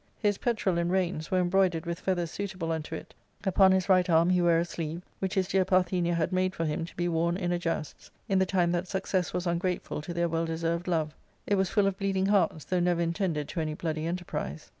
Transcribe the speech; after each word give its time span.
His 0.17 0.39
petrell* 0.39 0.79
and 0.81 0.89
reins 0.91 1.29
were 1.29 1.37
embroidered 1.39 1.85
with 1.85 1.99
feathers 1.99 2.31
suitable 2.31 2.71
unto 2.71 2.95
it; 2.95 3.13
upon 3.43 3.71
his 3.71 3.87
right 3.87 4.09
arm 4.09 4.31
he 4.31 4.41
ware 4.41 4.57
a 4.57 4.65
sleeve 4.65 5.03
which 5.19 5.35
his 5.35 5.47
dear 5.47 5.63
Parthenia 5.63 6.15
had 6.15 6.33
made 6.33 6.55
for 6.55 6.65
him 6.65 6.85
to 6.85 6.95
be 6.95 7.07
worn 7.07 7.37
in 7.37 7.51
a 7.51 7.59
jousts, 7.59 8.09
in 8.27 8.39
the 8.39 8.47
time 8.47 8.71
that 8.71 8.87
success 8.87 9.31
was 9.31 9.45
ungrateful 9.45 10.01
to 10.01 10.11
their 10.11 10.27
well 10.27 10.45
deserved 10.47 10.87
love; 10.87 11.13
it 11.45 11.53
was 11.53 11.69
full 11.69 11.85
of 11.85 11.99
bleeding 11.99 12.25
hearts, 12.25 12.65
though 12.65 12.79
never 12.79 13.01
intended 13.03 13.47
to 13.49 13.59
any 13.61 13.75
bloody 13.75 14.07
enter 14.07 14.25
prise. 14.25 14.69